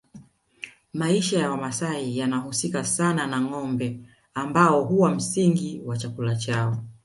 [0.93, 3.99] Maisha ya Wamasai yanahusika sana na ngombe
[4.33, 6.77] ambao huwa msingi wa chakula chao